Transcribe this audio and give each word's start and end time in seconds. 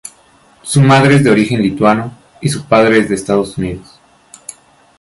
Su 0.63 0.81
madre 0.81 1.13
es 1.17 1.23
de 1.23 1.29
origen 1.29 1.61
lituano 1.61 2.11
y 2.41 2.49
su 2.49 2.63
padre 2.65 2.97
es 2.97 3.09
de 3.09 3.13
Estados 3.13 3.55
Unidos. 3.59 3.99